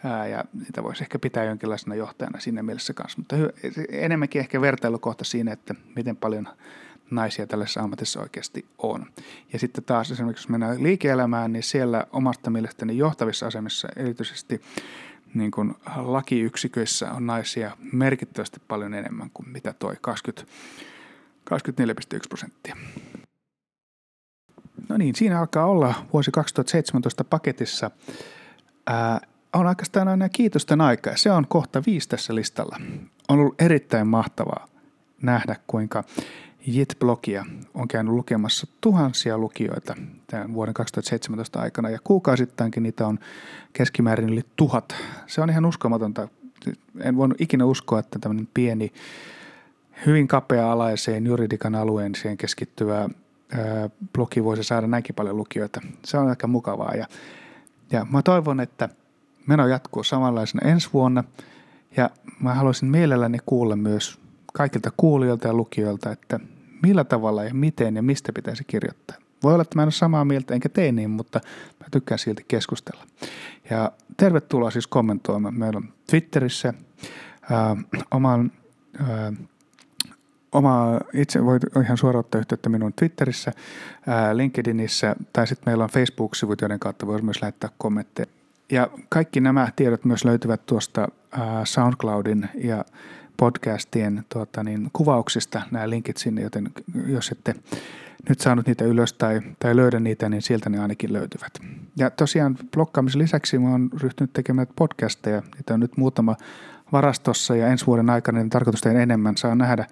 Ää, 0.04 0.26
ja 0.26 0.44
sitä 0.66 0.82
voisi 0.82 1.04
ehkä 1.04 1.18
pitää 1.18 1.44
jonkinlaisena 1.44 1.94
johtajana 1.94 2.40
siinä 2.40 2.62
mielessä 2.62 2.92
kanssa. 2.94 3.18
Mutta 3.18 3.36
enemmänkin 3.88 4.40
ehkä 4.40 4.60
vertailukohta 4.60 5.24
siinä, 5.24 5.52
että 5.52 5.74
miten 5.96 6.16
paljon 6.16 6.48
naisia 7.10 7.46
tällaisessa 7.46 7.80
ammatissa 7.80 8.20
oikeasti 8.20 8.66
on. 8.78 9.06
Ja 9.52 9.58
sitten 9.58 9.84
taas 9.84 10.10
esimerkiksi, 10.10 10.42
jos 10.42 10.48
mennään 10.48 10.82
liike-elämään, 10.82 11.52
niin 11.52 11.62
siellä 11.62 12.06
omasta 12.12 12.50
mielestäni 12.50 12.98
johtavissa 12.98 13.46
asemissa 13.46 13.88
erityisesti 13.96 14.60
niin 15.34 15.50
kuin 15.50 15.74
lakiyksiköissä 15.96 17.12
on 17.12 17.26
naisia 17.26 17.76
merkittävästi 17.92 18.60
paljon 18.68 18.94
enemmän 18.94 19.30
kuin 19.34 19.48
mitä 19.48 19.74
toi 19.78 19.96
20, 20.00 20.52
24,1 21.50 22.20
prosenttia. 22.28 22.76
No 24.88 24.96
niin, 24.96 25.14
siinä 25.14 25.40
alkaa 25.40 25.66
olla 25.66 25.94
vuosi 26.12 26.30
2017 26.30 27.24
paketissa. 27.24 27.90
Ää, 28.86 29.20
on 29.52 29.66
oikeastaan 29.66 30.08
aina 30.08 30.28
kiitosten 30.28 30.80
aika 30.80 31.16
se 31.16 31.30
on 31.30 31.46
kohta 31.48 31.82
viisi 31.86 32.08
tässä 32.08 32.34
listalla. 32.34 32.76
On 33.28 33.38
ollut 33.38 33.62
erittäin 33.62 34.06
mahtavaa 34.06 34.68
nähdä, 35.22 35.56
kuinka 35.66 36.04
JIT-blogia 36.66 37.44
on 37.74 37.88
käynyt 37.88 38.14
lukemassa 38.14 38.66
tuhansia 38.80 39.38
lukijoita 39.38 39.94
tämän 40.26 40.54
vuoden 40.54 40.74
2017 40.74 41.60
aikana 41.60 41.90
ja 41.90 41.98
kuukausittainkin 42.04 42.82
niitä 42.82 43.06
on 43.06 43.18
keskimäärin 43.72 44.28
yli 44.28 44.42
tuhat. 44.56 44.96
Se 45.26 45.40
on 45.40 45.50
ihan 45.50 45.66
uskomatonta. 45.66 46.28
En 47.00 47.16
voinut 47.16 47.40
ikinä 47.40 47.64
uskoa, 47.64 47.98
että 47.98 48.18
tämmöinen 48.18 48.48
pieni, 48.54 48.92
hyvin 50.06 50.28
kapea-alaiseen 50.28 51.26
juridikan 51.26 51.74
alueeseen 51.74 52.36
keskittyvä 52.36 53.08
blogi 54.12 54.44
voisi 54.44 54.64
saada 54.64 54.86
näinkin 54.86 55.14
paljon 55.14 55.36
lukijoita. 55.36 55.80
Se 56.04 56.18
on 56.18 56.28
aika 56.28 56.46
mukavaa 56.46 56.94
ja, 56.94 57.06
ja 57.92 58.06
mä 58.10 58.22
toivon, 58.22 58.60
että 58.60 58.88
meno 59.46 59.66
jatkuu 59.66 60.02
samanlaisena 60.02 60.70
ensi 60.70 60.88
vuonna 60.92 61.24
ja 61.96 62.10
mä 62.40 62.54
haluaisin 62.54 62.88
mielelläni 62.88 63.38
kuulla 63.46 63.76
myös 63.76 64.18
kaikilta 64.52 64.90
kuulijoilta 64.96 65.48
ja 65.48 65.54
lukijoilta, 65.54 66.12
että 66.12 66.40
millä 66.82 67.04
tavalla 67.04 67.44
ja 67.44 67.54
miten 67.54 67.96
ja 67.96 68.02
mistä 68.02 68.32
pitäisi 68.32 68.64
kirjoittaa. 68.64 69.16
Voi 69.42 69.52
olla, 69.52 69.62
että 69.62 69.78
mä 69.78 69.82
en 69.82 69.86
ole 69.86 69.92
samaa 69.92 70.24
mieltä 70.24 70.54
enkä 70.54 70.68
tee 70.68 70.92
niin, 70.92 71.10
mutta 71.10 71.40
mä 71.80 71.86
tykkään 71.90 72.18
silti 72.18 72.44
keskustella. 72.48 73.04
Ja 73.70 73.92
tervetuloa 74.16 74.70
siis 74.70 74.86
kommentoimaan. 74.86 75.58
Meillä 75.58 75.76
on 75.76 75.92
Twitterissä 76.10 76.74
ää, 77.50 77.76
oman 78.10 78.52
ää, 78.98 79.32
oma, 80.52 81.00
itse 81.14 81.44
voit 81.44 81.62
ihan 81.84 81.96
suoraan 81.96 82.20
ottaa 82.20 82.38
yhteyttä 82.38 82.68
minun 82.68 82.92
Twitterissä, 82.92 83.52
ää, 84.06 84.36
LinkedInissä 84.36 85.16
tai 85.32 85.46
sitten 85.46 85.70
meillä 85.70 85.84
on 85.84 85.90
Facebook-sivut, 85.90 86.60
joiden 86.60 86.80
kautta 86.80 87.06
voi 87.06 87.22
myös 87.22 87.42
lähettää 87.42 87.70
kommentteja. 87.78 88.26
Ja 88.72 88.88
kaikki 89.08 89.40
nämä 89.40 89.68
tiedot 89.76 90.04
myös 90.04 90.24
löytyvät 90.24 90.66
tuosta 90.66 91.08
ää, 91.32 91.64
SoundCloudin 91.64 92.48
ja 92.54 92.84
podcastien 93.36 94.24
tuota, 94.28 94.64
niin, 94.64 94.90
kuvauksista 94.92 95.62
nämä 95.70 95.90
linkit 95.90 96.16
sinne, 96.16 96.42
joten 96.42 96.70
jos 97.06 97.32
ette 97.32 97.54
nyt 98.28 98.40
saanut 98.40 98.66
niitä 98.66 98.84
ylös 98.84 99.12
tai, 99.12 99.40
tai 99.58 99.76
löydä 99.76 100.00
niitä, 100.00 100.28
niin 100.28 100.42
sieltä 100.42 100.70
ne 100.70 100.78
ainakin 100.78 101.12
löytyvät. 101.12 101.52
Ja 101.96 102.10
tosiaan 102.10 102.56
blokkaamisen 102.74 103.20
lisäksi 103.20 103.58
mä 103.58 103.70
oon 103.70 103.90
ryhtynyt 104.02 104.32
tekemään 104.32 104.66
podcasteja, 104.76 105.42
niitä 105.54 105.74
on 105.74 105.80
nyt 105.80 105.96
muutama 105.96 106.36
varastossa 106.92 107.56
ja 107.56 107.66
ensi 107.66 107.86
vuoden 107.86 108.10
aikana 108.10 108.38
niin 108.38 108.50
tarkoitus 108.50 108.80
tehdä 108.80 109.00
enemmän. 109.00 109.36
Saa 109.36 109.54
nähdä, 109.54 109.86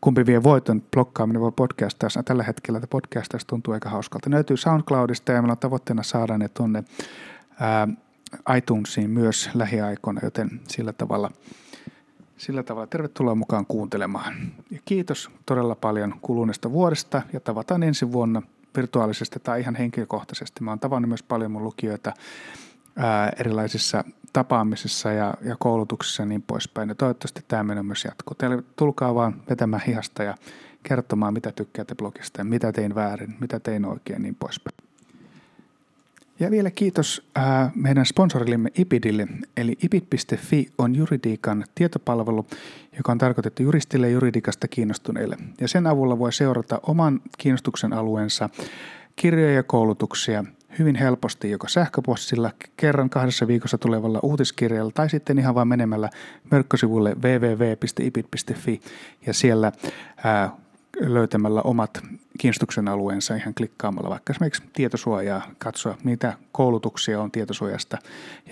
kumpi 0.00 0.26
vie 0.26 0.42
voiton, 0.42 0.82
blokkaaminen 0.90 1.42
vai 1.42 1.52
podcastaus. 1.56 2.18
Tällä 2.24 2.42
hetkellä 2.42 2.76
että 2.76 2.86
podcastaus 2.86 3.44
tuntuu 3.44 3.74
aika 3.74 3.90
hauskalta. 3.90 4.30
Ne 4.30 4.34
löytyy 4.34 4.56
SoundCloudista 4.56 5.32
ja 5.32 5.42
meillä 5.42 5.52
on 5.52 5.58
tavoitteena 5.58 6.02
saada 6.02 6.38
ne 6.38 6.48
tuonne 6.48 6.84
iTunesiin 8.56 9.10
myös 9.10 9.50
lähiaikoina, 9.54 10.20
joten 10.24 10.60
sillä 10.68 10.92
tavalla– 10.92 11.30
sillä 12.40 12.62
tavalla 12.62 12.86
tervetuloa 12.86 13.34
mukaan 13.34 13.66
kuuntelemaan. 13.66 14.34
Ja 14.70 14.78
kiitos 14.84 15.30
todella 15.46 15.74
paljon 15.74 16.14
kuluneesta 16.22 16.72
vuodesta 16.72 17.22
ja 17.32 17.40
tavataan 17.40 17.82
ensi 17.82 18.12
vuonna 18.12 18.42
virtuaalisesti 18.76 19.40
tai 19.40 19.60
ihan 19.60 19.74
henkilökohtaisesti. 19.74 20.64
Mä 20.64 20.70
oon 20.70 20.80
tavannut 20.80 21.08
myös 21.08 21.22
paljon 21.22 21.50
mun 21.50 21.64
lukijoita 21.64 22.12
ää, 22.96 23.32
erilaisissa 23.38 24.04
tapaamisissa 24.32 25.12
ja, 25.12 25.34
ja 25.42 25.56
koulutuksissa 25.58 26.22
ja 26.22 26.26
niin 26.26 26.42
poispäin. 26.42 26.88
Ja 26.88 26.94
toivottavasti 26.94 27.44
tämä 27.48 27.64
menee 27.64 27.82
myös 27.82 28.04
jatkuu. 28.04 28.34
Teille 28.34 28.62
tulkaa 28.76 29.14
vaan 29.14 29.42
vetämään 29.50 29.82
hihasta 29.86 30.22
ja 30.22 30.34
kertomaan, 30.82 31.34
mitä 31.34 31.52
tykkäätte 31.52 31.94
blogista 31.94 32.40
ja 32.40 32.44
mitä 32.44 32.72
tein 32.72 32.94
väärin, 32.94 33.36
mitä 33.40 33.60
tein 33.60 33.84
oikein 33.84 34.16
ja 34.16 34.22
niin 34.22 34.34
poispäin. 34.34 34.76
Ja 36.40 36.50
vielä 36.50 36.70
kiitos 36.70 37.30
äh, 37.38 37.72
meidän 37.74 38.06
sponsorillemme 38.06 38.70
IPIDille, 38.78 39.28
eli 39.56 39.76
IPID.fi 39.82 40.68
on 40.78 40.96
juridiikan 40.96 41.64
tietopalvelu, 41.74 42.46
joka 42.96 43.12
on 43.12 43.18
tarkoitettu 43.18 43.62
juristille 43.62 44.06
ja 44.06 44.12
juridiikasta 44.12 44.68
kiinnostuneille. 44.68 45.36
Ja 45.60 45.68
sen 45.68 45.86
avulla 45.86 46.18
voi 46.18 46.32
seurata 46.32 46.80
oman 46.82 47.20
kiinnostuksen 47.38 47.92
alueensa 47.92 48.48
kirjoja 49.16 49.54
ja 49.54 49.62
koulutuksia 49.62 50.44
hyvin 50.78 50.96
helposti 50.96 51.50
joko 51.50 51.68
sähköpostilla 51.68 52.50
kerran 52.76 53.10
kahdessa 53.10 53.46
viikossa 53.46 53.78
tulevalla 53.78 54.20
uutiskirjalla 54.22 54.92
tai 54.94 55.10
sitten 55.10 55.38
ihan 55.38 55.54
vain 55.54 55.68
menemällä 55.68 56.10
verkkosivulle 56.50 57.16
www.ipid.fi 57.22 58.80
ja 59.26 59.34
siellä 59.34 59.72
ää, 60.24 60.50
löytämällä 61.00 61.62
omat 61.62 62.02
kiinnostuksen 62.38 62.88
alueensa 62.88 63.34
ihan 63.34 63.54
klikkaamalla 63.54 64.10
vaikka 64.10 64.32
esimerkiksi 64.32 64.62
tietosuojaa, 64.72 65.42
katsoa 65.58 65.96
mitä 66.04 66.34
koulutuksia 66.52 67.20
on 67.20 67.30
tietosuojasta 67.30 67.98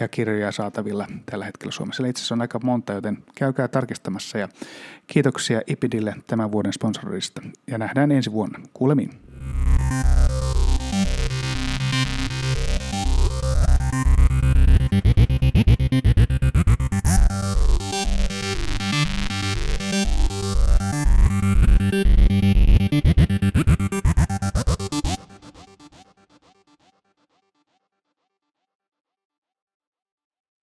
ja 0.01 0.09
kirjoja 0.09 0.53
saatavilla 0.53 1.07
tällä 1.27 1.45
hetkellä 1.45 1.73
Suomessa. 1.73 2.07
Itse 2.07 2.21
asiassa 2.21 2.35
on 2.35 2.41
aika 2.41 2.61
monta, 2.63 2.93
joten 2.93 3.19
käykää 3.35 3.69
tarkistamassa 3.69 4.39
ja 4.39 4.49
kiitoksia 5.07 5.61
IPIDille 5.67 6.15
tämän 6.27 6.53
vuoden 6.53 6.73
sponsorista 6.73 7.43
ja 7.67 7.79
nähdään 7.79 8.13
ensi 8.13 8.33
vuonna. 8.33 8.61
Kuulemiin. 8.75 9.11